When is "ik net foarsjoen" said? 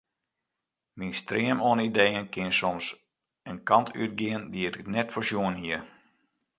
4.81-5.55